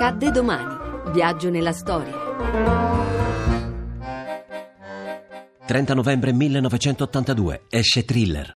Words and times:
Accadde 0.00 0.30
domani. 0.30 0.76
Viaggio 1.12 1.50
nella 1.50 1.72
storia. 1.72 2.12
30 5.66 5.94
novembre 5.94 6.32
1982 6.32 7.62
esce 7.68 8.04
Thriller. 8.04 8.54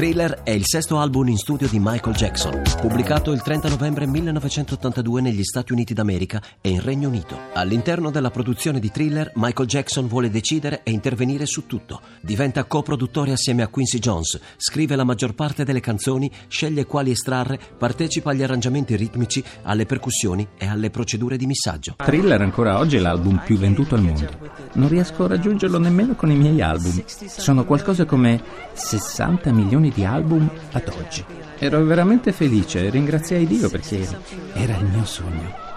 Thriller 0.00 0.44
è 0.44 0.50
il 0.52 0.64
sesto 0.64 0.98
album 0.98 1.28
in 1.28 1.36
studio 1.36 1.68
di 1.68 1.78
Michael 1.78 2.16
Jackson, 2.16 2.62
pubblicato 2.80 3.32
il 3.32 3.42
30 3.42 3.68
novembre 3.68 4.06
1982 4.06 5.20
negli 5.20 5.44
Stati 5.44 5.72
Uniti 5.72 5.92
d'America 5.92 6.40
e 6.62 6.70
in 6.70 6.80
Regno 6.80 7.08
Unito. 7.08 7.36
All'interno 7.52 8.10
della 8.10 8.30
produzione 8.30 8.80
di 8.80 8.90
Thriller, 8.90 9.32
Michael 9.34 9.68
Jackson 9.68 10.08
vuole 10.08 10.30
decidere 10.30 10.80
e 10.84 10.90
intervenire 10.90 11.44
su 11.44 11.66
tutto. 11.66 12.00
Diventa 12.22 12.64
coproduttore 12.64 13.32
assieme 13.32 13.60
a 13.60 13.68
Quincy 13.68 13.98
Jones, 13.98 14.40
scrive 14.56 14.96
la 14.96 15.04
maggior 15.04 15.34
parte 15.34 15.64
delle 15.64 15.80
canzoni, 15.80 16.30
sceglie 16.48 16.86
quali 16.86 17.10
estrarre, 17.10 17.60
partecipa 17.76 18.30
agli 18.30 18.42
arrangiamenti 18.42 18.96
ritmici, 18.96 19.44
alle 19.64 19.84
percussioni 19.84 20.48
e 20.56 20.66
alle 20.66 20.88
procedure 20.88 21.36
di 21.36 21.44
missaggio. 21.44 21.96
Thriller 21.98 22.40
ancora 22.40 22.78
oggi 22.78 22.96
è 22.96 23.00
l'album 23.00 23.42
più 23.44 23.58
venduto 23.58 23.96
al 23.96 24.00
mondo. 24.00 24.30
Non 24.72 24.88
riesco 24.88 25.24
a 25.24 25.28
raggiungerlo 25.28 25.78
nemmeno 25.78 26.14
con 26.14 26.30
i 26.30 26.36
miei 26.36 26.62
album. 26.62 27.04
Sono 27.04 27.66
qualcosa 27.66 28.06
come 28.06 28.40
60 28.72 29.52
milioni 29.52 29.88
di 29.89 29.89
album 29.98 30.50
ad 30.72 30.92
oggi. 30.98 31.24
Ero 31.58 31.84
veramente 31.84 32.32
felice 32.32 32.86
e 32.86 32.90
ringraziai 32.90 33.46
Dio 33.46 33.68
perché 33.68 34.06
era 34.54 34.76
il 34.76 34.86
mio 34.86 35.04
sogno. 35.04 35.68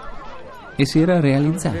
E 0.76 0.86
si 0.86 0.98
era 0.98 1.20
realizzato. 1.20 1.76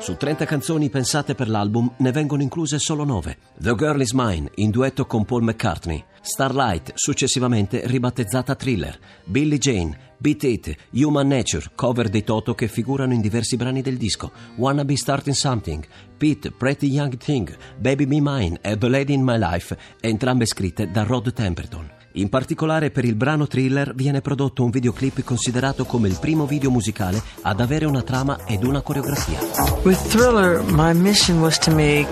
Su 0.00 0.16
30 0.16 0.44
canzoni 0.46 0.88
pensate 0.88 1.34
per 1.34 1.48
l'album 1.48 1.92
ne 1.98 2.12
vengono 2.12 2.42
incluse 2.42 2.78
solo 2.78 3.04
9. 3.04 3.36
The 3.58 3.74
Girl 3.74 4.00
Is 4.00 4.12
Mine, 4.12 4.50
in 4.54 4.70
duetto 4.70 5.04
con 5.04 5.26
Paul 5.26 5.42
McCartney. 5.42 6.02
Starlight, 6.22 6.92
successivamente 6.94 7.82
ribattezzata 7.84 8.54
Thriller. 8.54 8.98
Billie 9.24 9.58
Jane, 9.58 10.05
Beat 10.18 10.42
It, 10.44 10.76
Human 10.92 11.28
Nature, 11.28 11.70
cover 11.74 12.08
dei 12.08 12.24
Toto 12.24 12.54
che 12.54 12.68
figurano 12.68 13.12
in 13.12 13.20
diversi 13.20 13.56
brani 13.56 13.82
del 13.82 13.96
disco. 13.96 14.32
Wanna 14.56 14.84
Be 14.84 14.96
Starting 14.96 15.34
Something, 15.34 15.86
Pete, 16.16 16.50
Pretty 16.50 16.86
Young 16.86 17.16
Thing, 17.16 17.54
Baby 17.78 18.06
Be 18.06 18.18
Mine 18.20 18.58
e 18.62 18.76
The 18.76 18.88
Lady 18.88 19.12
in 19.12 19.22
My 19.22 19.38
Life, 19.38 19.76
entrambe 20.00 20.46
scritte 20.46 20.90
da 20.90 21.02
Rod 21.02 21.32
Temperton. 21.32 21.90
In 22.16 22.30
particolare 22.30 22.90
per 22.90 23.04
il 23.04 23.14
brano 23.14 23.46
Thriller 23.46 23.94
viene 23.94 24.22
prodotto 24.22 24.64
un 24.64 24.70
videoclip 24.70 25.22
considerato 25.22 25.84
come 25.84 26.08
il 26.08 26.16
primo 26.18 26.46
video 26.46 26.70
musicale 26.70 27.22
ad 27.42 27.60
avere 27.60 27.84
una 27.84 28.02
trama 28.02 28.46
ed 28.46 28.64
una 28.64 28.80
coreografia. 28.80 29.38
With 29.84 30.00
Thriller, 30.08 30.62
my 30.62 30.94
mission 30.94 31.40
was 31.40 31.58
to 31.58 31.74
make 31.74 32.08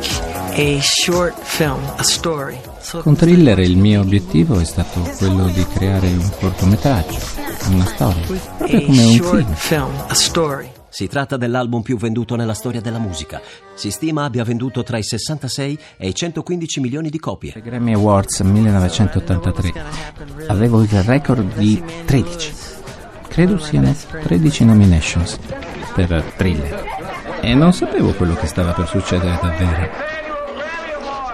a 0.56 0.78
short 0.83 1.34
film, 1.42 1.83
a 1.96 2.02
story. 2.02 2.73
Con 2.90 3.16
Thriller 3.16 3.58
il 3.60 3.77
mio 3.77 4.02
obiettivo 4.02 4.60
è 4.60 4.64
stato 4.64 5.00
quello 5.16 5.46
di 5.46 5.66
creare 5.66 6.06
un 6.08 6.30
cortometraggio, 6.38 7.18
una 7.70 7.86
storia, 7.86 8.27
proprio 8.58 8.84
come 8.84 9.04
un 9.04 9.54
film. 9.54 10.72
Si 10.90 11.08
tratta 11.08 11.36
dell'album 11.36 11.82
più 11.82 11.96
venduto 11.96 12.36
nella 12.36 12.55
storia 12.55 12.80
della 12.80 12.98
musica. 12.98 13.40
Si 13.74 13.90
stima 13.90 14.24
abbia 14.24 14.44
venduto 14.44 14.82
tra 14.82 14.96
i 14.96 15.02
66 15.02 15.78
e 15.96 16.08
i 16.08 16.14
115 16.14 16.80
milioni 16.80 17.10
di 17.10 17.18
copie. 17.18 17.55
Grammy 17.60 17.94
Awards 17.94 18.40
1983 18.40 19.72
avevo 20.46 20.82
il 20.82 21.02
record 21.02 21.56
di 21.56 21.82
13. 22.05 22.52
Credo 23.27 23.58
siano 23.58 23.92
13 24.22 24.64
nominations 24.66 25.38
per 25.94 26.32
Thriller. 26.36 26.84
E 27.40 27.55
non 27.55 27.72
sapevo 27.72 28.12
quello 28.12 28.34
che 28.34 28.46
stava 28.46 28.72
per 28.72 28.86
succedere 28.86 29.38
davvero. 29.42 30.23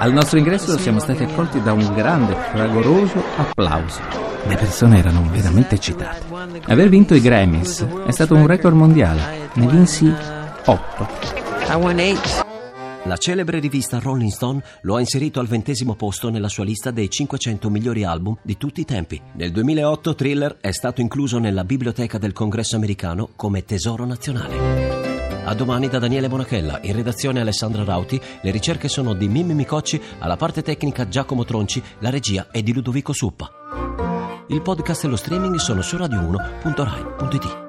Al 0.01 0.15
nostro 0.15 0.39
ingresso 0.39 0.79
siamo 0.79 0.99
stati 0.99 1.25
accolti 1.25 1.61
da 1.61 1.75
un 1.75 1.93
grande, 1.93 2.33
fragoroso 2.33 3.23
applauso. 3.37 4.01
Le 4.47 4.57
persone 4.57 4.97
erano 4.97 5.29
veramente 5.31 5.75
eccitate. 5.75 6.25
Aver 6.65 6.89
vinto 6.89 7.15
i 7.15 7.21
Grammys 7.21 7.85
è 8.07 8.11
stato 8.11 8.35
un 8.35 8.47
record 8.47 8.75
mondiale. 8.75 9.51
Ne 9.53 9.67
vinsi 9.67 10.11
8. 10.65 11.09
I 11.69 11.75
won 11.75 11.99
eight. 11.99 12.47
La 13.05 13.19
celebre 13.19 13.59
rivista 13.59 13.99
Rolling 13.99 14.31
Stone 14.31 14.63
lo 14.83 14.97
ha 14.97 15.01
inserito 15.01 15.39
al 15.39 15.47
ventesimo 15.47 15.95
posto 15.95 16.31
nella 16.31 16.49
sua 16.49 16.65
lista 16.65 16.91
dei 16.91 17.11
500 17.11 17.69
migliori 17.69 18.03
album 18.03 18.39
di 18.41 18.57
tutti 18.57 18.81
i 18.81 18.87
tempi. 18.87 19.21
Nel 19.35 19.53
2008 19.53 20.15
Thriller 20.15 20.57
è 20.63 20.71
stato 20.71 21.03
incluso 21.03 21.39
nella 21.39 21.65
biblioteca 21.65 22.17
del 22.17 22.33
Congresso 22.33 22.75
americano 22.75 23.29
come 23.37 23.67
tesoro 23.67 24.07
nazionale. 24.07 24.80
A 25.51 25.55
domani 25.55 25.89
da 25.89 25.99
Daniele 25.99 26.29
Bonachella, 26.29 26.79
in 26.83 26.95
redazione 26.95 27.41
Alessandra 27.41 27.83
Rauti, 27.83 28.21
le 28.41 28.53
ricerche 28.53 28.87
sono 28.87 29.15
di 29.15 29.27
Mimmi 29.27 29.53
Micocci, 29.53 30.01
alla 30.21 30.37
parte 30.37 30.63
tecnica 30.63 31.09
Giacomo 31.09 31.45
Tronci, 31.45 31.83
la 31.99 32.11
regia 32.11 32.47
è 32.53 32.63
di 32.63 32.73
Ludovico 32.73 33.13
Suppa. 33.13 33.51
Il 34.47 34.63
podcast 34.63 35.03
e 35.03 35.09
lo 35.09 35.17
streaming 35.17 35.57
sono 35.57 35.83
su 35.83 35.97
radio1.rai.it. 35.97 37.60